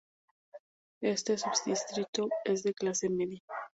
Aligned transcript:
Este 1.03 1.37
subdistrito 1.37 2.27
es 2.45 2.63
de 2.63 2.73
clase 2.73 3.07
media. 3.07 3.43